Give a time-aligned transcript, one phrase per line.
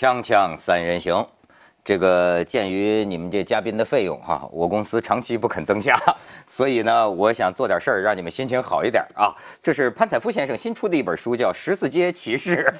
[0.00, 1.26] 锵锵三人行，
[1.84, 5.94] 这个鉴于你们这嘉宾的费用哈，我公司长期不肯增加，
[6.48, 9.36] 所以呢，我想做点事儿让你们心情好一点啊。
[9.62, 12.74] 这是潘采夫先生新出的一本书，叫《十四街骑士》。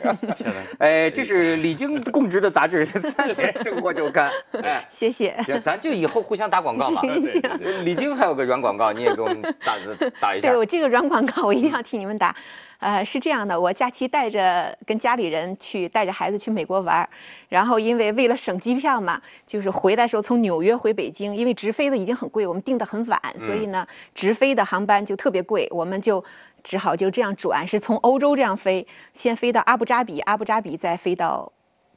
[0.81, 4.33] 哎，这是李菁供职的杂志《三联生活周刊》。
[4.65, 5.37] 哎，谢谢。
[5.43, 7.03] 行，咱就以后互相打广告嘛。
[7.03, 9.77] 行行行李菁还有个软广告，你也给我们打
[10.19, 10.57] 打一下对。
[10.57, 12.35] 我这个软广告，我一定要替你们打。
[12.81, 17.09] 呃，是这样的，我假期带着跟家里人去，带着孩子去美国玩儿，
[17.49, 26.25] 然后因为为了省机票嘛，就是回来的时候从纽约回北京，因为直飞的已经很贵，我们订的很晚，所以呢，直飞的航班就特别贵，我们就
[26.65, 31.53] 只好就这样转，是从欧洲这样飞，先飞到阿布扎比，阿布扎比再飞到。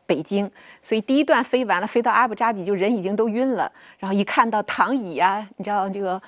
[0.05, 6.21] 北京，所以第一段飞完了，飞到阿布扎比就人已经都晕了，然后一看到躺椅啊，你知道这个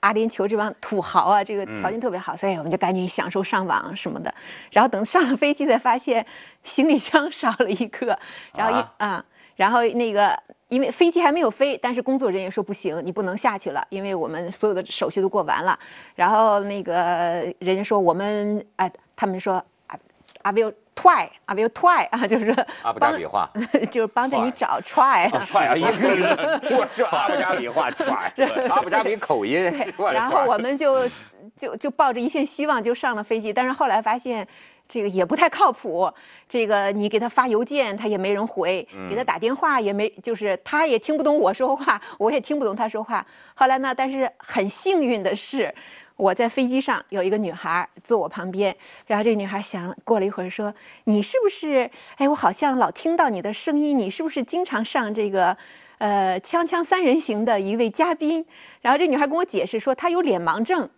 [0.00, 4.34] 阿联酋这帮土豪啊，这个条件特别好，所以我们就赶紧享受上网什么的。
[4.70, 6.26] 然后等上了飞机才发现
[6.64, 8.18] 行李箱少了一个，
[8.56, 9.24] 然后一啊啊，
[9.56, 15.78] 然后那个因为飞机还没有飞，但是工作人员说不行，你不能下去了，因为我们所有的手续都过完了。
[16.14, 16.94] 然后那个
[17.58, 19.54] 人家说我们哎，他们说
[19.86, 19.98] 啊
[20.42, 22.50] 阿 will try, I will try 啊，就是
[22.82, 23.50] 阿布扎帮比话，
[23.90, 25.46] 就是帮着你找 try 啊。
[25.46, 25.76] 踹啊！
[25.76, 26.22] 一是
[26.74, 28.32] 我是阿布扎比话踹，
[28.68, 29.72] 阿布扎比口音。
[30.12, 31.08] 然后我们就
[31.58, 34.46] 就就抱着一线希望就上了飞机，但是后来发现
[34.90, 36.12] 这个也不太靠谱。
[36.50, 43.26] 这个你给他发邮件，他也没人回；给他打电话也没，就是他也听不懂我说话，我也听不懂他说话。
[43.54, 45.74] 后来呢，但是很幸运的是。
[46.16, 50.74] 我在飞机上有一个女孩坐我旁边，然后这个女孩想过了一会儿说
[51.04, 51.90] ：“你是不是？
[52.16, 55.56] 哎，我好像老听到你的声音，你是不是经常上这个
[55.96, 58.44] 呃《锵锵三人行》的一位嘉宾？”
[58.82, 60.90] 然后这女孩跟我解释说，她有脸盲症，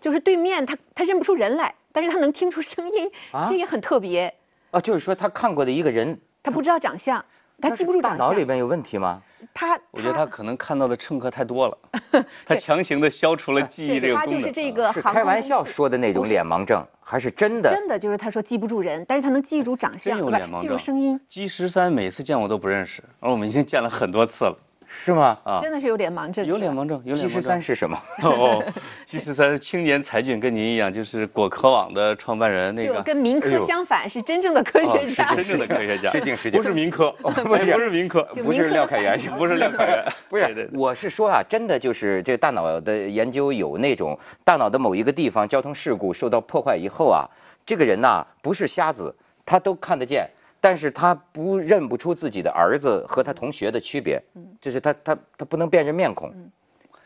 [0.00, 4.34] 就是对面她她认不出人来，但是他能听出声音，啊这也很特别。
[4.70, 7.24] 啊，就是说他看过的一个人，他不知道长相，
[7.58, 8.26] 他记不住大长相。
[8.26, 9.22] 脑里边有问题吗？
[9.54, 11.78] 他我觉得他可能看到的乘客太多了，
[12.44, 14.52] 他强行的消除了记忆这个功能。
[14.52, 17.70] 这个是航空开玩笑说的那种脸盲症，还是真的？
[17.74, 20.60] 真的就是他说记不住人，但是他能记住长相，不是有脸盲症。
[20.60, 21.18] 记住声音。
[21.30, 24.58] G 十三每次见我都不认识，而我们已经见了很多次了
[24.88, 25.38] 是吗？
[25.44, 25.58] 啊。
[25.60, 26.44] 真的是有脸盲症。
[26.46, 27.42] 有脸盲症，有脸 G 盲症。
[27.42, 27.98] 十三是什么？
[28.22, 28.62] 哦
[29.04, 33.02] 七十三青年才俊跟您一样，就是果壳网的创办人那就个。
[33.02, 35.34] 跟民科相反，是真正的科学家。
[35.34, 47.28] 真正的科学家，失敬失敬不是民科， 不是哎不是民科， 不是廖凯原，是不是廖凯原，不是我是说啊，真的就是这大脑的研究有那种大脑的某一个地方交通事故受到破坏以后啊，
[47.64, 49.14] 这个人呐、不是瞎子，
[49.44, 50.28] 他都看得见，
[50.66, 54.20] 但是他不认不出自己的儿子和他同学的区别，
[54.60, 56.28] 就是他他他不能辨认面孔。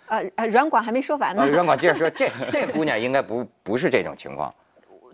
[0.06, 1.46] 啊啊，软广还没说完呢啊，。
[1.46, 4.54] 阮广接着说， 这这姑娘应该不不是这种情况，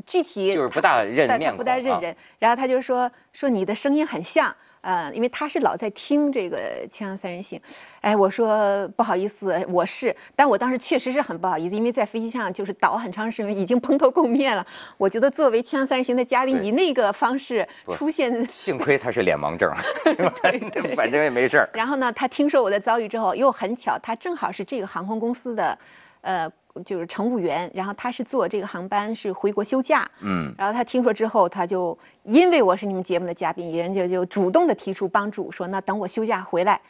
[0.06, 2.16] 具体就是不大认面孔不大认啊人。
[2.38, 4.54] 然后他就说说你的声音很像，
[4.86, 6.56] 呃，因为他是老在听这个
[6.96, 7.58] 《锵锵三人行》。
[8.02, 14.64] 哎，我说不好意思，我是，但我当时确实是很不好意思，因为在飞机上就是倒很长时间，已经蓬头垢面了。
[14.96, 18.48] 我觉得作为《锵锵三人行》的嘉宾，以那个方式出现。
[18.48, 19.68] 幸亏他是脸盲症，
[20.94, 21.68] 反正也没事儿。
[21.72, 25.76] 然后呢，他听说我的遭遇之后，又很巧，他正好是这个航空公司的，
[26.20, 26.48] 呃，
[26.84, 36.80] 就是乘务员，然后他是坐这个航班是回国休假，嗯，然后他听说之后，他就因为我是你们节目的嘉宾，人家就主动的提出帮助，说那等我休假回来，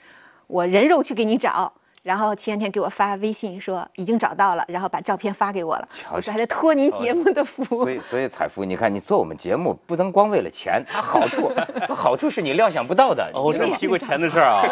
[0.46, 1.72] 我人肉去给你找。
[2.06, 5.88] 然后前两天给我发微信说已经找到了，然后把照片发给我了。
[5.90, 7.64] 瞧我说还在托您节目的福。
[7.64, 11.52] 所以所以彩福，你看你做我们节目不能光为了钱，它好处
[11.88, 13.28] 好处是你料想不到的。
[13.34, 14.62] 哦，真提过钱的事儿啊，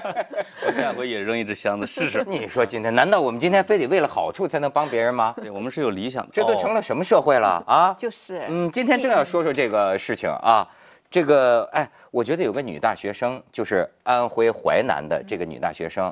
[0.66, 2.24] 我下回也扔一只箱子试试。
[2.26, 5.34] 你说今天难道我们今天非得为了好处才能帮别人吗？
[5.36, 6.30] 对，我们是有理想的。
[6.32, 7.94] 这都成了什么社会了 啊？
[7.98, 10.66] 就是嗯，今天正要说说这个事情啊，
[11.10, 16.10] 这个哎，我觉得有个女大学生，就是安徽淮南的这个女大学生，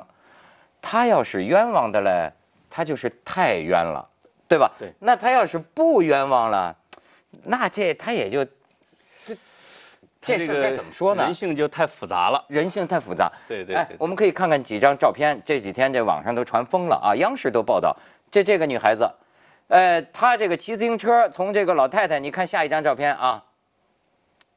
[0.81, 2.31] 她要是冤枉的嘞，
[2.69, 4.07] 他就是太冤了，
[4.47, 4.71] 对吧？
[4.77, 6.75] 对那他要是不冤枉了，
[7.43, 9.35] 那这他也就这
[10.21, 11.23] 这事该怎么说呢？
[11.23, 12.45] 人性就太复杂了。
[12.47, 13.31] 人性太复杂。
[13.33, 17.97] 哎对对对，我们可以看看几张照片，这几天这网上都传疯了啊，央视都报道，
[18.31, 19.11] 这这个女孩子，
[19.67, 23.43] 呃，她这个骑自行车从这个老太太，你看下一张照片啊，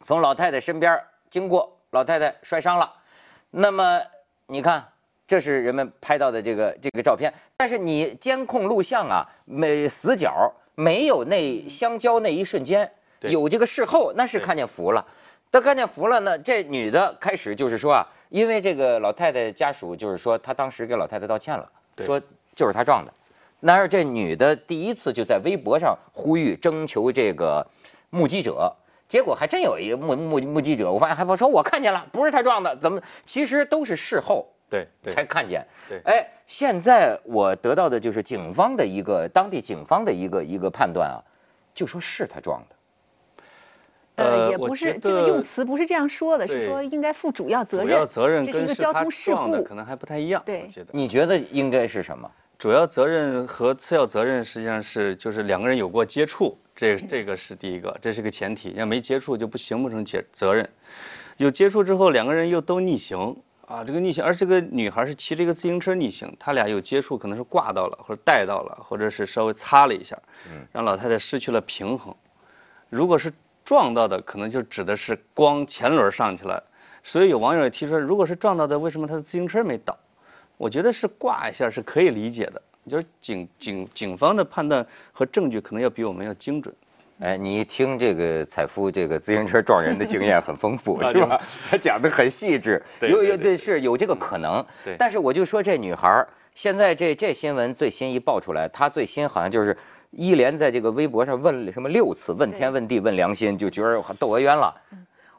[0.05, 2.93] 从老太太身边经过，老太太摔伤了，
[3.51, 4.03] 那么
[4.47, 4.92] 你看。
[5.33, 15.07] 这是人们拍到的这个这个照片，但是你监控录像啊，没死角，没有那相交那一瞬间，对有这个事后，那是看见福了。
[15.51, 22.21] 他看见福了呢，这女的开始就是说啊，因为这个老太太家属就是说，她当时给老太太道歉了，对说
[22.55, 23.15] 就是她撞的。
[23.61, 27.67] 然而这女的第一次就在微博上呼吁征求这个
[28.11, 28.77] 目击者，
[29.09, 33.01] 结果还真有一个目目目击者，我发现还说我看见了，不是他撞的，怎么？
[33.25, 35.67] 其实都是事后对对才看见。
[35.87, 41.21] 对哎，现在我得到的就是警方的一个当地警方的一个一个判断啊，
[41.75, 42.77] 就说是他撞的。
[44.15, 47.87] 呃，也不是这个用词不是这样说的，是说应该负主要责任。
[47.87, 49.75] 主要责任这是一跟是他个交通事故撞的可。
[49.75, 50.85] 能还不太一样，对觉。
[50.93, 52.31] 你觉得应该是什么？
[52.59, 58.73] 主要责任和次要责任实际上是就是两个人有过接触，这这个是第一个，这是个前提。
[58.77, 60.69] 要没接触就不形不成责责任。
[61.39, 63.35] 有接触之后，两个人又都逆行
[63.73, 70.19] 啊，这个逆行，而这个女孩是骑着一个自行车逆行，他俩有接触，可能是挂到了或者带到了，或者是稍微擦了一下，
[70.73, 72.15] 让老太太失去了平衡。
[72.91, 73.33] 如果是
[73.65, 76.63] 撞到的，可能就指的是光前轮上去了。
[77.03, 79.99] 所以有网友也提出，如果是撞到的，为什么他的自行车没倒？
[80.59, 86.75] 我觉得是挂一下是可以理解的，就是警警警方的判断和证据可能要比我们要精准。
[87.23, 91.41] 哎，你一听这个采夫这个自行车撞人的经验很丰富， 啊是吧？
[91.71, 94.65] 他讲的很细致， 有有对对对对是有这个可能。
[94.85, 99.77] 对但是我就说这女孩儿现在这这新闻最新一爆出来，她最新好像就是
[100.11, 104.75] 一连在这个微博上问了什么六次，问天问地问良心，就觉得窦娥冤了。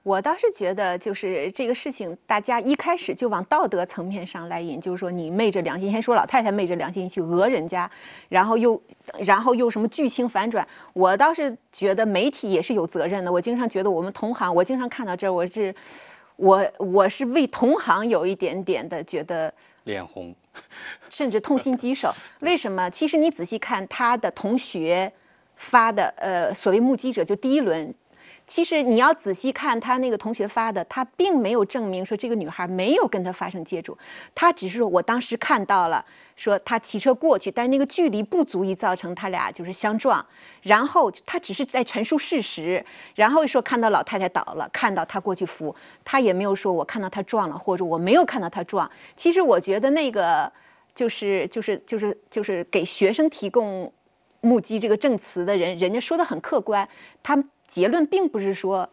[0.04, 7.90] 我倒是觉得，就是这个事情，大家一开始就往道德层面上来引，就是说你昧着良心，先说老太太昧着良心去讹人家，
[8.28, 8.82] 然后又
[9.20, 10.68] 然后又什么剧情反转。
[10.92, 13.32] 我倒是觉得媒体也是有责任的。
[13.32, 15.74] 我经常觉得我们同行，我经常看到这儿，我是
[16.36, 19.54] 我我是为同行有一点点的觉得。
[19.86, 20.36] 脸红，
[21.10, 22.14] 甚至痛心疾首。
[22.42, 22.90] 为什么？
[22.90, 25.12] 其实你仔细看他的同学
[25.56, 27.94] 发的，呃，所谓目击者就第一轮，
[28.46, 33.98] 其实你要仔细看他那个同学发的，他并没有证明说这个女孩没有跟他发生接触，
[34.36, 36.06] 他只是说我当时看到了，
[36.36, 40.26] 说他骑车过去，但是那个距离不足以造成他俩就是相撞，
[40.62, 42.86] 然后他只是在陈述事实，
[43.16, 48.92] 然后说看到老太太倒了，看到他过去扶，他也没有说我看到他撞了，或者我没有看到他撞。
[49.16, 50.52] 其实我觉得那个
[50.94, 53.94] 就是就是就是就是给学生提供
[54.42, 56.90] 目击这个证词的人，人家说的很客观，
[57.24, 57.42] 他
[57.74, 58.90] 结论并不是说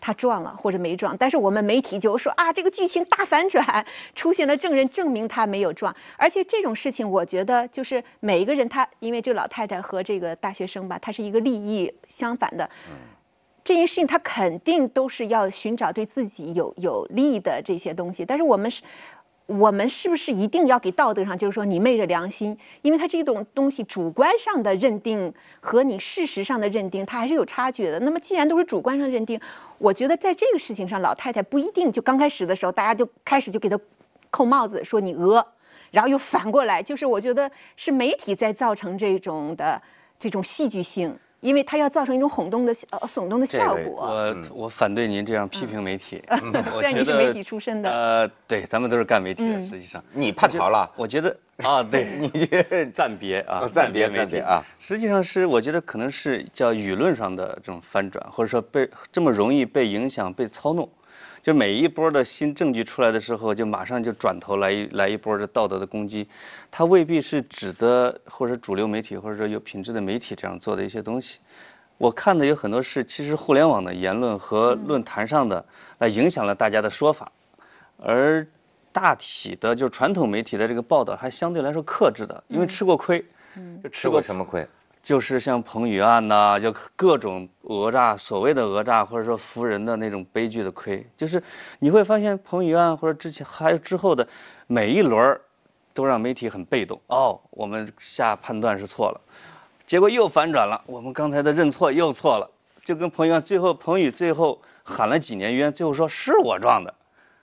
[0.00, 12.68] 他撞了或者没撞，但是我们媒体就说啊，这个剧情大反转，出现了证人证明他没有撞，而且这种事情我觉得就是每一个人他，因为这个老太太和这个大学生吧，他是一个利益相反的。
[13.62, 18.82] 这件事情他肯定都是要寻找对自己有有利的这些东西，但是我们是，
[19.46, 22.58] 我们是不是一定要给道德上，就是说你昧着良心？
[22.80, 27.98] 因为它这种东西主观上的认定和你事实上的认定，它还是有差距的。
[28.00, 29.40] 那么既然都是主观上认定，
[29.78, 33.78] 我觉得在这个事情上，老太太不一定就刚开始的时候，大家就开始就给她
[34.30, 35.44] 扣帽子，说你讹，
[35.90, 39.82] 然后又反过来，就是我觉得是媒体在造成这种的
[40.18, 41.18] 这种戏剧性。
[41.42, 44.06] 因为它要造成一种哄动的、呃耸动的效果。
[44.06, 46.22] 我我反对您这样批评媒体。
[46.72, 50.02] 虽然你觉得是媒体出身的呃，对，咱们都是干媒体的，嗯实际上。
[50.12, 50.88] 你叛逃了？
[50.96, 54.62] 我觉得 啊，对，你这暂别啊哦，暂别媒体暂别啊。
[54.78, 60.88] 实际上是我觉得可能是叫舆论上的这种翻转，或者说被这么容易被影响、被操弄。
[61.42, 66.28] 就每一波的新证据出来的时候，就马上就转头来一来一波的道德的攻击，
[66.70, 71.40] 它未必是指的或者主流媒体或者说有品质的媒体这样做的一些东西。
[71.98, 75.64] 我看的有很多是其实互联网的言论和论坛上的，
[75.98, 77.32] 来影响了大家的说法，
[77.98, 78.46] 而
[78.92, 83.24] 大体的就传统媒体的这个报道还相对来说克制的，因为吃过亏，
[83.82, 84.66] 就吃过什么亏？
[85.02, 87.48] 就是像彭宇案呐、就各种
[87.80, 91.42] 讹诈，所谓的讹诈或者说扶人的那种悲剧的亏，就是
[91.78, 94.26] 你会发现彭宇案或者之前还有之后的
[94.66, 95.40] 每一轮儿
[95.94, 97.00] 都让媒体很被动。
[97.06, 99.20] 哦，我们下判断是错了，
[99.86, 102.50] 结果又反转了，我们刚才的认错又错了，
[102.84, 106.94] 就跟彭宇案最后彭宇最后喊了几年冤，最后说是我撞的。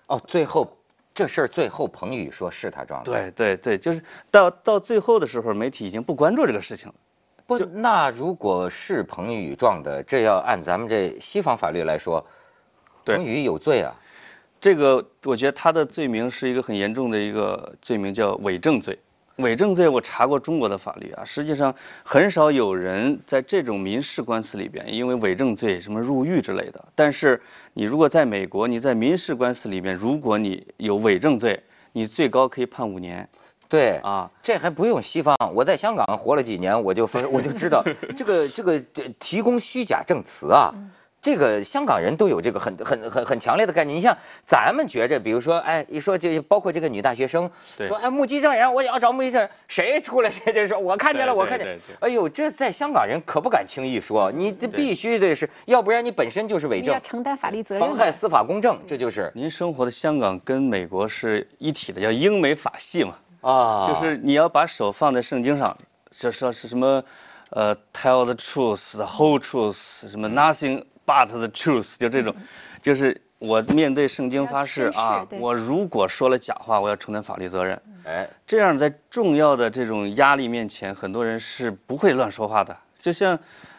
[0.08, 0.78] 哦，最后
[1.14, 3.12] 这事儿最后彭宇说是他撞的。
[3.12, 6.96] 对对对，就是到到最后的时候，媒体已经不关注这个事情了。
[7.50, 12.24] 不，那如果是彭宇撞的，这要按咱们这西方法律来说，
[13.04, 13.92] 彭宇有罪啊。
[14.62, 19.00] 这个我觉得他的罪名是一个很严重的一个罪名，叫伪证罪。
[19.38, 26.86] 伪证罪我查过中国的法律啊，实际上很少有人在这种民事官司里边因为伪证罪什么入狱之类的。
[26.94, 27.42] 但是
[27.74, 31.64] 你如果在美国，你在民事官司里边，如果你有伪证罪，
[31.94, 33.28] 你最高可以判五年
[33.70, 34.30] 对啊。
[34.44, 37.84] 这还不用西方，我在香港活了几年，我就分我就知道
[38.18, 40.74] 这个这个这提供虚假证词啊，
[41.22, 43.96] 这个香港人都有这个很很很很强烈的概念。
[43.96, 51.78] 你像咱们觉着，比如说，哎，一说这包括这个女大学生，对说哎目击证人，我也要找目击证人，谁出来谁就说我看见了，我看见。
[52.00, 57.86] 哎呦，这在香港人可不敢轻易说，你这必须得是，要不然你本身就是伪证你要，承担法律责任。
[57.86, 63.16] 妨害司法公正，这就是您生活的香港跟美国是一体的，叫英美法系嘛。
[63.42, 65.78] 啊，就是你要把手放在圣经上，
[66.12, 67.04] 这说是什么，
[67.52, 72.36] 呃，tell the truth，the whole truth，什么 nothing but the truth，就这种，
[72.82, 77.82] 就是我面对圣经发誓啊，我如果说了假话，我要承担法律责任。
[78.06, 82.76] 哎，这样在重要的这种压力面前，很多人是不会乱说话的。
[83.00, 83.38] 就像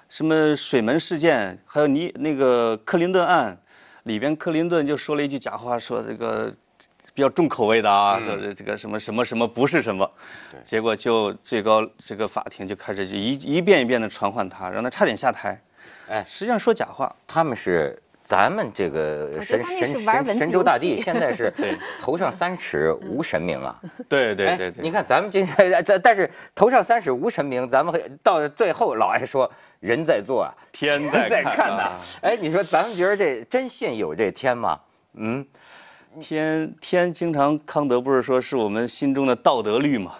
[0.09, 3.59] 什么水门事件，还有你那个克林顿案
[4.05, 6.53] 里边，克林顿就说了一句假话，说这个
[7.15, 10.11] 比较重口味的啊，说这个什么什么什么不是什么，
[10.63, 15.61] 结果就最高这个法庭就开始就一一遍一遍的传唤他，让他差点下台。
[16.09, 16.25] 哎。
[16.29, 23.77] 实际上说假话，他们是咱们这个神神神神州大地，现在是对 头上三尺无神明啊。
[23.83, 29.51] 哎对对对对，你看咱们今天，但但是头上三尺无神明，咱们到最后老爱说
[29.81, 31.83] 人在做啊，天在在看呐。
[31.83, 32.01] 啊。
[32.23, 34.79] 哎，你说咱们觉得这真信有这天吗？
[35.15, 35.45] 嗯，
[36.19, 40.15] 天天经常康德不是说是我们心中的道德律吗？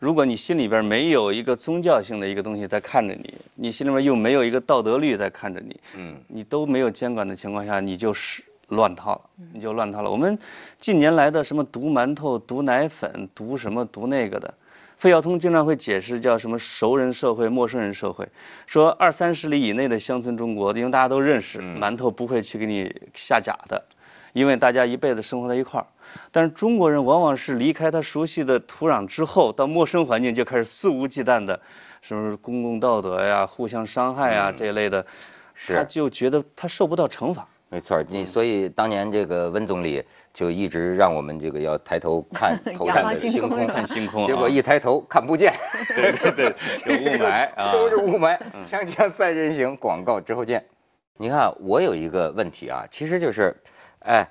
[0.00, 9.20] 如果你心里边没有一个宗教性的一个东西在看着你，你心里面又没有一个道德律在看着你，嗯你都没有监管的情况下，你就是乱套了，
[9.52, 10.10] 你就乱套了。
[10.10, 10.36] 我们
[10.80, 14.52] 近年来的什么毒馒头、毒奶粉、毒什么毒那个的，
[14.98, 18.28] 费孝通经常会解释叫什么熟人社会、陌生人社会，
[18.66, 23.84] 说二三十里以内的乡村中国，因为大家都认识，嗯馒头不会去给你下假的。
[24.32, 25.86] 因为大家一辈子生活在一块儿，
[26.30, 31.58] 但是中国人往往是离开他熟悉的土壤之后，到陌生环境就开始肆无忌惮的，
[32.02, 35.04] 什么公共道德呀、互相伤害呀、这一类的，
[35.66, 37.46] 他就觉得他受不到惩罚。
[37.72, 40.02] 没错儿，你所以当年这个温总理
[40.34, 45.54] 就一直让我们这个要抬头看 头上的星空，看星空啊 结果一抬头看不见，
[45.94, 46.46] 对对对，
[46.86, 48.36] 有雾霾啊，都是雾霾。
[48.66, 50.64] 锵锵三人行，广告之后见。
[51.16, 53.54] 你看，我有一个问题啊，其实就是，
[54.00, 54.28] 哎，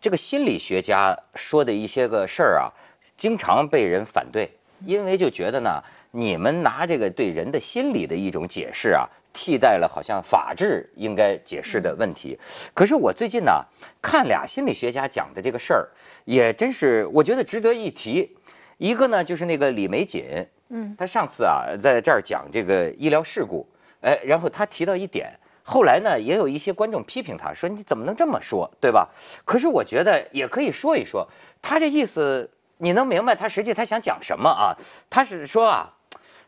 [0.00, 2.72] 这个心理学家说的一些个事儿啊，
[3.16, 4.50] 经常被人反对，
[4.84, 12.38] 因为就觉得呢，你们拿这个对人的心理的一种解释啊，替代了好像法治应该解释的问题。
[12.74, 13.64] 可是我最近呢，
[14.00, 15.88] 看俩心理学家讲的这个事儿，
[16.24, 18.36] 也真是我觉得值得一提。
[18.76, 23.68] 一个呢，就是那个李玫瑾，嗯他上次啊在这儿讲这个医疗事故，
[24.00, 29.10] 哎，然后他提到一点，后来呢也有一些观众批评他说你怎么能这么说，对吧？
[29.44, 31.28] 可是我觉得也可以说一说，
[31.60, 34.76] 他这意思你能明白他实际他想讲什么啊？
[35.10, 35.92] 他是说啊，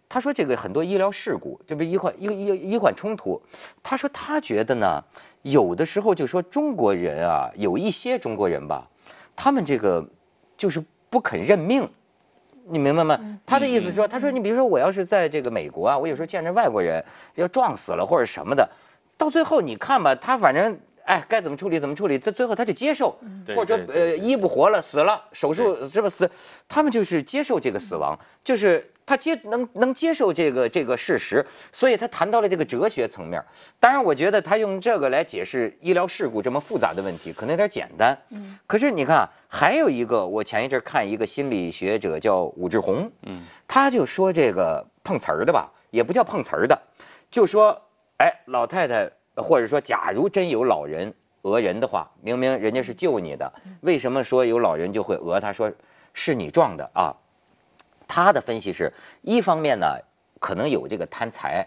[0.09, 3.43] 他说这个很多医疗事故，这不医患医医医患冲突，
[3.83, 5.05] 他说他觉得呢，
[5.43, 8.89] 有的时候就说中国人啊，有一些中国人吧，
[9.37, 10.09] 他们这个
[10.57, 11.91] 就是不肯认命。
[12.73, 13.19] 你明白吗？
[13.45, 18.71] 他的意思说，他说你比如说我要是在这个美国啊，我有时候见着外国人要撞死了或者什么的，
[19.21, 26.31] 到最后你看吧，他反正哎该怎么处理怎么处理，这最后他就接受，对或者呃医不活了死了，手术是不是死，
[26.67, 33.45] 他们就是接受这个死亡，就是他接能能接受这个这个事实，所以他谈到了这个哲学层面。
[33.79, 38.17] 当然，我觉得他用这个来解释医疗事故这么复杂的问题，可能有点简单。
[38.31, 38.59] 嗯。
[38.67, 46.81] 可是你看啊，还有一个，我前一阵看一个心理学者叫武志红，嗯，他就说这个碰瓷儿的吧，也不叫碰瓷儿的，
[47.31, 47.83] 就说，
[48.21, 53.51] 哎，老太太，或者说，假如真有老人讹人的话，明明人家是救你的，
[53.81, 55.73] 为什么说有老人就会讹他说
[56.13, 57.17] 是你撞的啊？
[58.07, 59.87] 他的分析是一方面呢，
[60.39, 61.67] 可能有这个贪财，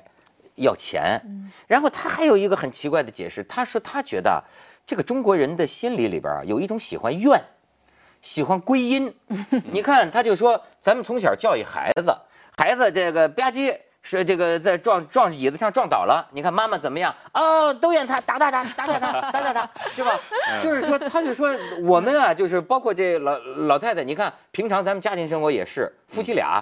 [0.53, 1.19] 要钱，
[1.65, 4.45] 然后他还有一个很奇怪的解释，他说他觉得啊
[4.85, 7.43] 这个中国人的心理里边啊有一种喜欢怨。
[8.21, 9.13] 喜欢归因，
[9.73, 12.15] 你看，他就说，咱们从小教育孩子，
[12.55, 17.15] 孩子这个吧唧是这个在撞撞椅子上撞倒了，你看妈妈怎么样？
[17.33, 20.19] 哦，都怨他，打打打，打打他，打打他，是吧？
[20.61, 26.61] 就是说，他就说我们啊，就是包括这老老太太，你看平常咱们家庭生活也是，夫妻俩。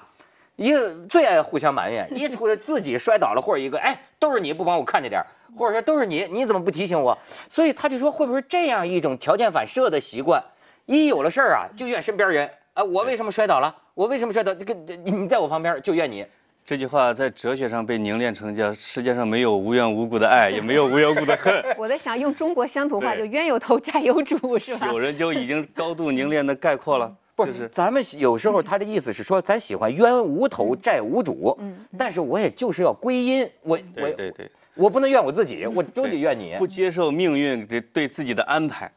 [0.58, 5.24] 一个最爱互相埋怨，一出来自己摔倒了，或者一个哎，都是你不帮我看着点
[5.58, 7.18] 或者说都是你，你怎么不提醒我？
[7.50, 10.44] 所以他就说，会不会这样一种条件反射的习惯，
[10.86, 13.76] 一有了事儿啊，就怨身边人啊，我为什么摔倒了？
[13.96, 14.54] 我为什么摔倒？
[14.54, 16.28] 这个你你在我旁边就怨你。
[16.72, 21.54] 这句话在哲学上被凝练成叫世界上没有无缘无故的爱，也没有无缘无故的恨。
[21.78, 24.88] 我在想用中国乡土话，就冤有头债有主， 是吧？
[24.88, 36.56] 有人就已经高度凝练的概括了，不，就是咱们有时候他的意思是说，咱喜欢冤无头债无主，嗯但是我也就是要归因，我我对对对，我不能怨我自己，我都得怨你。
[36.58, 38.90] 不接受命运对对自己的安排。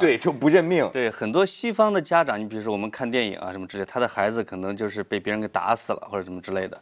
[0.00, 0.88] 对，就不认命。
[0.92, 6.80] 对，很多西方的家长，你比如说我们看电影啊什么之类，他的孩子可能就是被别人给打死了或者什么之类的，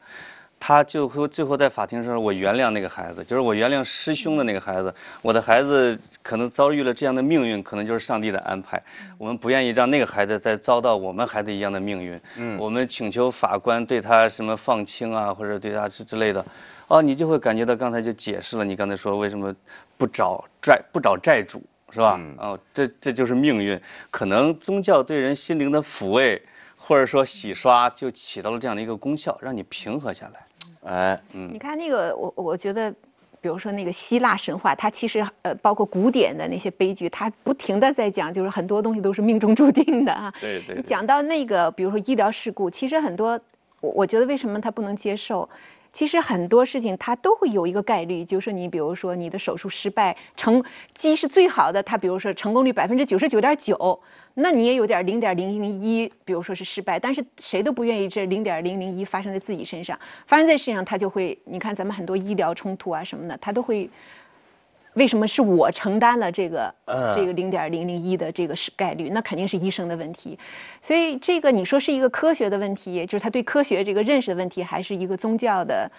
[0.59, 8.83] 他就会最后在法庭上，我原谅那个孩子，就是我原谅师兄的那个孩子，我的孩子可能遭遇了这样的命运，可能就是上帝的安排。
[9.19, 12.21] 我们不愿意让那个孩子再遭到我们孩子一样的命运。
[12.37, 12.59] 嗯。
[12.59, 16.45] 我们请求法官对他什么放轻啊，或者对他之之类的。
[16.89, 19.55] 哦，你就会感觉到刚才就解释了，你刚才说为什么
[19.99, 21.63] 不找债不找债主。
[21.93, 22.21] 是吧？
[22.39, 23.81] 哦，这这就是命运。
[24.11, 26.43] 可能宗教对人心灵的抚慰，
[26.77, 30.47] 或者说洗刷，就起到了这样的一个功效，让你平和下来。
[30.91, 31.51] 哎，嗯。
[31.53, 32.91] 你看那个，我我觉得，
[33.41, 40.33] 比如说那个希腊神话，它其实呃，包括古典的那些悲剧，它不停的在讲，就是很多东西都是命中注定的啊。
[40.41, 40.83] 对对。
[40.83, 43.41] 讲到那个，比如说医疗事故，其实很多，
[43.81, 45.49] 我我觉得为什么他不能接受？
[45.97, 50.63] 其实很多事情它都会有一个概率，就是你比如说你的手术失败成
[50.95, 53.99] 机是最好的，它比如说成功率百分之九十九点九，
[54.35, 63.89] 那你也有点零点零零一，比如说是失败，但是谁都不愿意这零点零零一发生在自己身上，发生在身上它就会，你看咱们很多医疗冲突啊什么的，它都会。
[64.97, 66.75] 为什么是我承担了这个
[67.15, 69.11] 这个零点零零一的这个是概率？
[69.11, 70.39] 那肯定是医生的问题。
[70.83, 75.91] 所以这个你说是一个科学的问题，就是他对科学这个认识的问题，还是一个宗教的？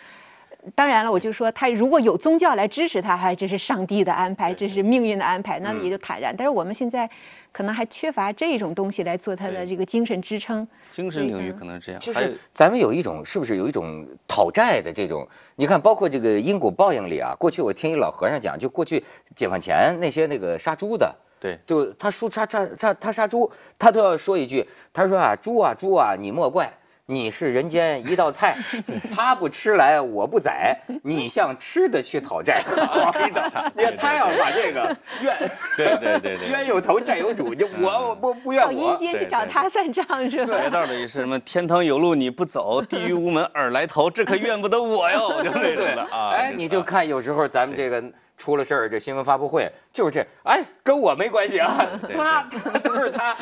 [0.76, 6.36] 当然了，我就说他如果有宗教来支持他，还这是上帝的安排，这是命运的安排，那也就坦然。
[6.38, 7.10] 但是我们现在
[7.52, 10.68] 可能还缺乏这种东西来做他的这个精神支撑。
[10.92, 12.02] 精神领域可能是这样。
[12.02, 15.28] 就是咱们有一种是不是有一种讨债的这种？
[15.56, 19.04] 你看，包括这个因果报应里啊，过去我听一老和尚讲，就过去
[19.36, 26.72] 解放前那些那个杀猪的，对，就他输杀杀杀他杀猪，他都要说一句，他说啊，猪啊猪啊，你莫怪。
[27.10, 28.58] 你是人间一道菜，
[29.16, 32.62] 他不吃来我不宰，你向吃的去讨债。
[33.74, 38.68] 你看他要把这个 冤，对对对对，冤有头债有主，就我不不怨我。
[38.68, 40.60] 到阴间去找他算账是吧？
[40.62, 41.40] 这道理是什么？
[41.40, 46.32] 天堂有路你不走，地狱无门尔来投，这可怨不得我哟，就那种的啊。
[46.32, 48.04] 哎，你就看有时候咱们这个
[48.38, 52.44] 出了事儿，这新闻发布会就是这，哎，跟我没关系啊， 他
[52.84, 53.36] 都是他。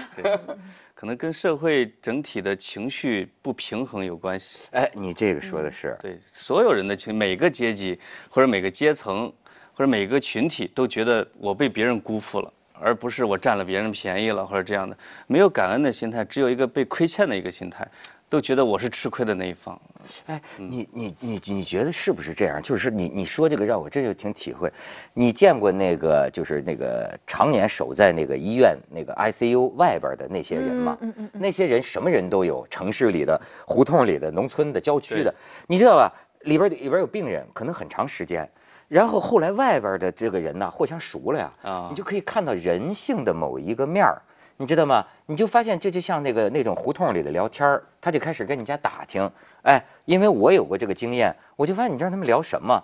[0.94, 4.62] 可能跟社会整体的情绪不平衡有关系。
[4.72, 5.98] 哎，你这个说的是。
[6.02, 9.32] 对，所有人的情，每个阶级或者每个阶层
[9.74, 17.86] 或者每个群体都觉得我被别人辜负了，而不是我占了别人便宜了或者这样的，没有感恩的心态，只有一个被亏欠的一个心态。
[18.28, 19.80] 都觉得我是吃亏的那一方，
[20.26, 22.62] 哎，你你你你觉得是不是这样？
[22.62, 24.72] 就是你你说这个让我这就挺体会。
[25.14, 30.98] 你见过那个就是那个常年守在那个医院那个 ICU 外边的那些人吗？
[31.02, 31.42] 嗯嗯嗯。
[31.42, 35.34] 那些人什么人都有，城市里的、胡同里的、农村的、郊区的，
[35.68, 36.12] 你知道吧？
[36.42, 38.50] 里边里边有病人，可能很长时间，
[38.88, 44.22] 然后后来外边的这个人呢，互相熟了呀，啊，你就可以看到人性的某一个面儿。
[44.58, 45.08] 你知道吗？
[45.26, 49.32] 你就发现这就像那个那种胡同里的聊天他就开始跟你家打听，
[49.64, 52.84] 哎，因为我有过这个经验，我就发现你知道他们聊什么？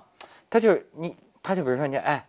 [0.50, 2.26] 他就是你，他就比如说你，哎，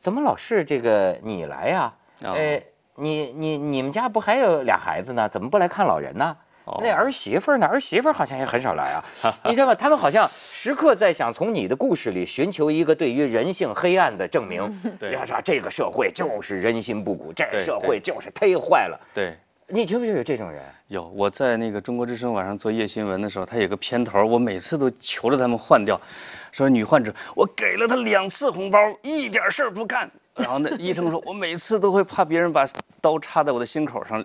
[0.00, 1.94] 怎么老是这个你来呀？
[2.34, 2.62] 哎，
[2.94, 5.28] 你你你们家不还有俩孩子呢？
[5.28, 6.36] 怎么不来看老人呢？
[6.82, 7.66] 那儿媳妇呢？
[7.66, 9.74] 儿媳妇好像也很少来啊， 你知道吗？
[9.74, 14.96] 他们好像时刻在想从你的故事里寻求一个对于人性黑暗的证明。
[14.98, 19.00] 对，说这个社会就是人心不古，这个社会就是忒坏了。
[19.14, 20.62] 对，你觉不觉得有这种人？
[20.88, 26.00] 有，我在那个中国之声晚上做夜新闻的时候，他有个片头，我每次都求着他们换掉，
[26.50, 30.10] 说女患者，我给了他两次红包，一点事儿不干。
[30.34, 32.66] 然后那医生说，我每次都会怕别人把
[33.00, 34.24] 刀插在我的心口上。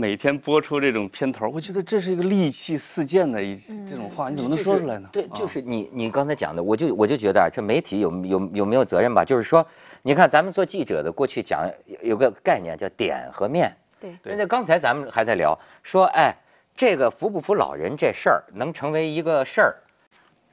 [0.00, 3.54] 每天播出这种片头，我觉得这是一个戾气四溅的一
[3.86, 5.06] 这种话，你怎么能说出来呢？
[5.12, 9.22] 对，就是你你刚才讲的，我就我就觉得啊，这媒体有有有没有责任吧？
[9.26, 9.66] 就是说，
[10.00, 11.70] 你看咱们做记者的，过去讲
[12.02, 13.76] 有个概念叫点和面。
[14.00, 14.16] 对。
[14.24, 16.34] 那刚才咱们还在聊说，哎，
[16.74, 19.76] 这个扶不扶老人这事儿能成为一个事儿，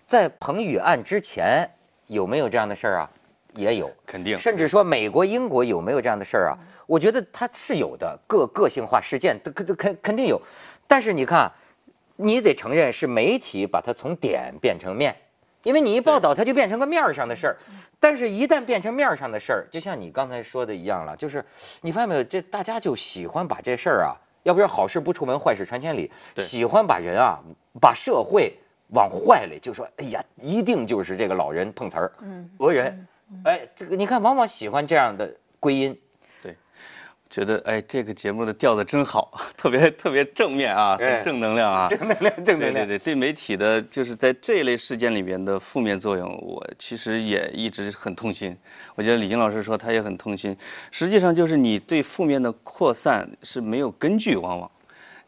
[0.08, 1.70] 在彭宇案之前
[2.08, 3.10] 有没有这样的事儿啊？
[3.58, 4.40] 也有，肯定。
[4.40, 6.58] 甚至说美国、英国有没有这样的事儿啊？
[6.86, 10.42] 我觉得它是有的，个个性化事件，肯肯肯定有。
[10.88, 11.52] 但是你看，
[12.16, 15.18] 你得承认是媒体把它从点变成面，
[15.64, 17.58] 因为你一报道，它就变成个面上的事儿。
[18.00, 21.44] 但是，一旦变成面上的事儿，就像你刚才说的一样了，就是
[21.82, 27.40] 你发现没有，这大家就喜欢把这事儿啊，要不然好事不出门，坏事传千里，喜欢把人啊，
[27.82, 28.54] 把社会
[28.94, 32.14] 往坏里，就说，哎呀，一定就是这个老人碰瓷儿，
[32.58, 33.08] 讹人。
[33.44, 35.98] 哎，这个你看，往往喜欢这样的归因。
[36.42, 36.56] 对
[37.30, 48.58] 觉得哎，这个节目的调子真好， 特别特别正面啊，哎正能量啊，正能量正能量对对对，对媒体的就是在这一类事件里边的负面作用，我其实也一直很痛心。
[48.96, 50.56] 我觉得李菁老师说他也很痛心，
[50.92, 54.72] 实际上就是你对负面的扩散是没有根据，往往。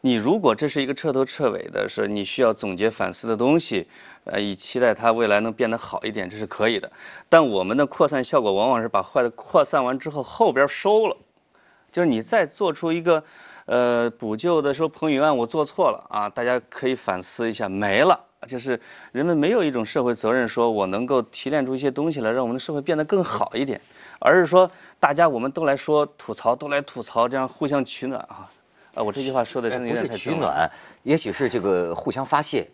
[0.02, 3.86] 你如果这是一个彻头彻尾的，是你需要总结反思的东西，
[4.24, 6.90] 呃，以期待它未来能变得好一点，这是可以的。
[7.28, 11.16] 但我们的扩散效果往往是把坏的扩散完之后，后边收了。
[11.92, 13.24] 就是你再做出一个
[13.66, 18.20] 呃补救的说彭宇案我做错了啊，大家可以反思一下，没了。
[18.48, 18.80] 就是
[19.12, 23.78] 人们没有一种社会责任，说我能够提炼出一些东西来，让我们的社会变得更好一点，
[24.18, 28.50] 而是说大家我们都来说吐槽，都来吐槽，这样互相取暖啊。
[28.94, 30.46] 啊，我这句话说的哎真的有不是取点太重了。
[30.46, 30.70] 暖，
[31.02, 32.68] 也许是这个互相发泄，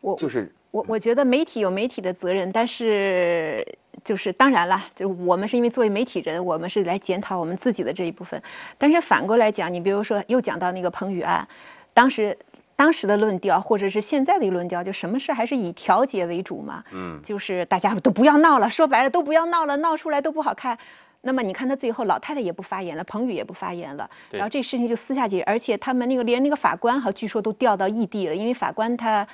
[0.00, 8.42] 我就是我我觉得媒体有媒体的责任，但是就是当然了，就是我们是因为作为媒体人，我们是来检讨我们自己的这一部分。
[8.78, 11.46] 但是反过来讲，你比如说又讲到那个彭宇案，
[11.92, 12.38] 当时
[12.74, 20.78] 当时的论调或者是现在的一论调，就什么事还是以调解为主嘛，嗯就是大家都不要闹了，说白了都不要闹了，闹出来都不好看。
[21.22, 29.26] 那么你看他最后老太太也不发言了，彭宇也不发言了，然后这事情就私下解决，而且他们那个连那个法官哈，据说都调到异地了，因为法官他。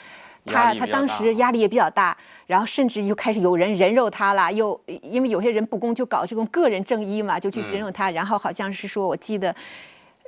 [0.44, 9.54] 压他他当时压力也比较大，然后甚至又开始有人人肉他了，又因为有些人不公就搞这种个人正义嘛，就去人肉他，然后好像是说我记得，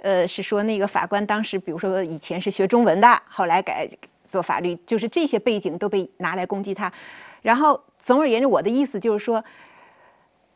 [0.03, 3.89] 呃，是说那个法官当时比如说以前是学中文的，后来改
[4.29, 6.93] 做法律，就是这些背景都被拿来攻击他，
[7.41, 9.43] 然后总而言之，我的意思就是说。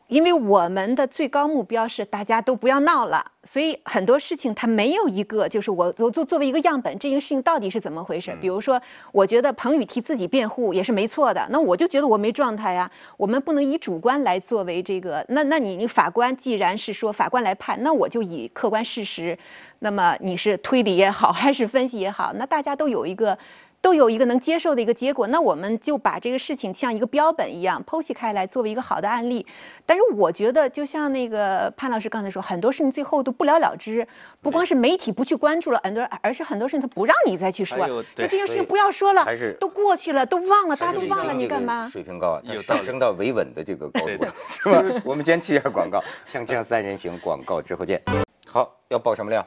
[0.07, 8.37] 因为我们的最高目标是大家都不要闹了，所以很多事情它没有一个就是我我作作为一个样本，这个事情到底是怎么回事？
[8.39, 8.79] 比如说，
[9.11, 12.91] 我觉得彭宇替自己辩护也是没错的，那我就觉得我没状态呀。
[13.17, 19.39] 我们不能以主观来作为这个，那那你你法官既然是说法官来判，那我就以客观事实，
[19.79, 23.37] 那么你是推理也好还是分析也好，那大家都有一个。
[23.85, 29.45] 都有一个能接受的一个结果，那我们就把这个事情像一个标本一样剖析开来，作为一个好的案例。
[29.85, 34.07] 但是我觉得，就像那个潘老师刚才说，很多事情最后都不了了之，
[34.41, 41.87] 不光是媒体不去关注了，很多而是很多事情他不让你再去说，就这件事情不要说了还是，都过去了，都忘了，大家都忘了，你干嘛？
[41.93, 45.01] 水平高啊，上升到维稳的这个高度是吧？
[45.05, 48.01] 我们先去一下广告，锵锵三人行，广告之后见。
[48.47, 49.45] 好，要爆什么料？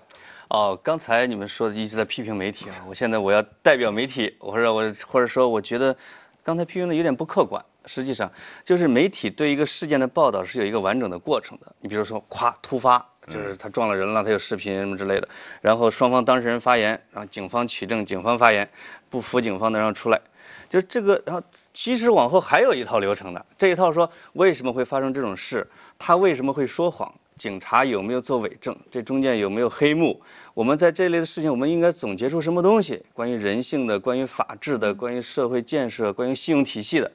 [0.49, 5.97] 哦，刚才你们说的一直在批评媒体啊，我现在我要代表媒体，或者我或者说我觉得
[6.43, 7.65] 刚才批评的有点不客观。
[7.85, 8.31] 实际上，
[8.65, 11.75] 就是媒体对一个事件的报道是有一个完整的过程的。
[11.81, 15.29] 你比如说，咵突发，就是他撞了人了，他有视频什么之类的，
[15.63, 18.69] 然后双方当事人发言，然后警方取证，警方发言，
[19.09, 20.21] 不服警方的让出来。
[20.69, 25.67] 就这个，然后其实往后还有一套流程的，这一套说为什么会发生这种事，
[25.99, 30.20] 他为什么会说谎，警察有没有做伪证，这中间有没有黑幕，
[30.53, 33.03] 我们在这类的事情，我们应该总结出什么东西？
[33.14, 37.11] 关于人性的，关于法治的，关于社会建设，关于信用体系的。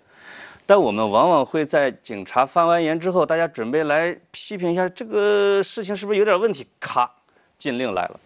[0.65, 7.11] 但我们往往会在警察发完言之后，大家准备来批评一下这个事情是不是有点问题，咔，
[7.57, 8.19] 禁令来了，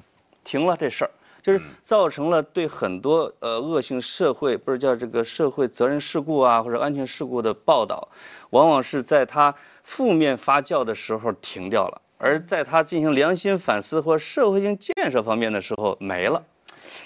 [0.44, 1.12] 停了这事儿。
[1.48, 8.10] 就是造成了对很多呃恶性社会不是叫这个社会责任事故啊或者安全事故的报道，
[8.50, 16.44] 往往是在它负面发酵的时候停掉了，而在它进行良心反思或社会性建设方面的时候没了，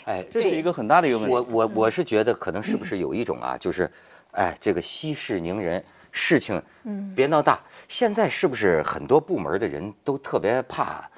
[0.06, 1.32] 哎，这是一个很大的一个问题。
[1.32, 3.91] 我我我是觉得可能是不是有一种啊，就是，
[4.32, 7.60] 哎，这个息事宁人，事情嗯别闹大。
[7.88, 11.10] 现在是不是很多部门的人都特别怕呃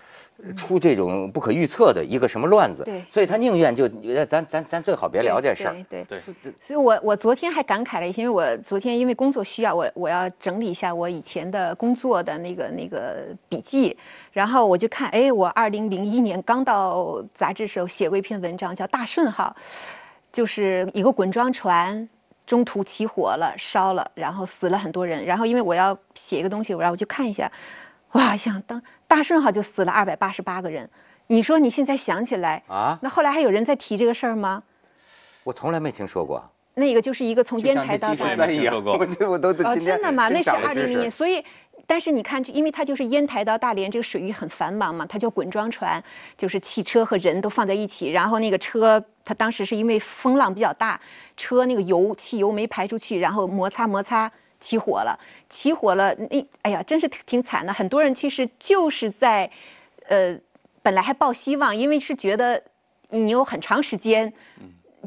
[0.57, 2.83] 出这种不可预测的一个什么乱子？
[2.83, 5.73] 对所以他宁愿就呃咱咱咱最好别聊这事儿。
[5.89, 13.97] 对对对所以我我昨天还感慨了一些，因为我昨天因为工作需要，我我要整理一下我以前的工作的那个那个笔记，
[14.31, 19.55] 然后我就看，哎，我二零零一年刚到杂志时候写过一篇文章，叫《大顺号》，
[20.31, 22.09] 就是一个滚装船。
[22.45, 25.23] 中途起火了，烧了，然后死了很多人。
[25.23, 27.49] 然后因为我要写一个东西，然后我去看一下，
[28.13, 30.89] 哇，想当大顺号就死了二百八十八个人。
[31.27, 34.63] 你说你现在想起来，啊，那后来还有人在提这个事儿吗？
[35.43, 36.43] 我从来没听说过。
[36.75, 38.97] 那个就是一个从烟台到大连这积水山一样，听说过
[39.29, 40.27] 我都我都哦，真的吗？
[40.29, 41.43] 那是二零零年，所以，
[41.85, 46.03] 但是你看，就因为它就是烟台到大连这个水域很繁忙嘛，它叫滚装船，
[46.35, 50.99] 就是汽车和人都放在一起，然后那个车，它当时是因为风浪比较大，
[51.37, 54.31] 车那个油汽油没排出去，然后摩擦摩擦
[54.63, 59.51] 起火了，起火了，那哎呀，真是挺挺惨的，很多人其实就是在，
[60.07, 60.39] 呃，
[60.81, 62.63] 本来还抱希望，因为是觉得
[63.09, 64.33] 你有很长时间。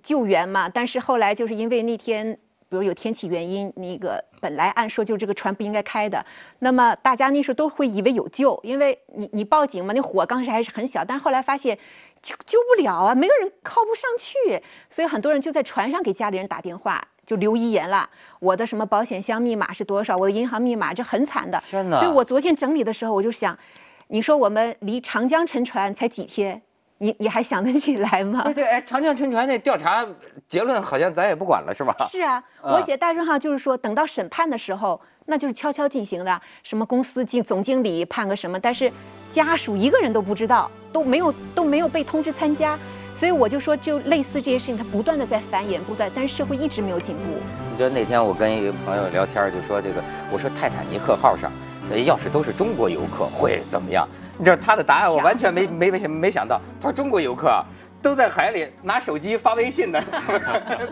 [0.03, 2.39] 救援嘛，但是后来就是因为那天
[2.69, 6.27] 比如有天气原因，那个本来按说就这个船不应该开的，
[6.59, 11.79] 那么大家那时候都会以为有救，因为你你报警嘛，那火刚开始还是很小，但是后来发现
[12.21, 18.09] 救救不了啊，没有人靠不上去，所以很多人就在船上给家里人打电话，就留遗言了，
[18.39, 21.61] 我的什么保险箱密码是多少，我的银行密码，这很惨的。
[21.69, 23.59] 天哪所以我昨天整理的时候，我就想，
[24.07, 26.63] 你说我们离长江沉船才几天，
[26.99, 30.07] 你你还想得起来吗对对，哎，长江沉船那调查
[30.49, 31.95] 结论好像咱也不管了，是吧？
[32.09, 38.93] 是啊， 啊我写大众号就是说，等到审判的时候，那就是悄悄进行的，什么公司经总经理判个什么，但是
[39.33, 42.79] 家属一个人都不知道，都没有都没有被通知参加，
[43.19, 47.23] 所以我就说，就类似这些事情，它不断的在繁衍，不断，但是社会一直没有进步。
[47.71, 51.51] 你知道那天我跟一个朋友聊天，就说这个，我说泰坦尼克号上，
[51.91, 54.07] 呃要是都是中国游客会怎么样？
[54.39, 56.61] 你知道他的答案，我完全没 没没没想到。
[56.79, 57.65] 他说中国游客啊，
[58.03, 60.05] 都在海里拿手机发微信呢，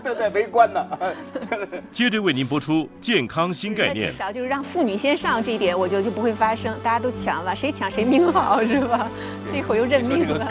[0.03, 0.81] 都在围观呢。
[1.91, 4.17] 接着为您播出健康新概念至。
[4.17, 9.07] 少就是让妇女先上这一点，我觉得就不会发生，大家都抢吧，谁抢谁命好是吧？
[9.53, 10.51] 这会儿又认命了。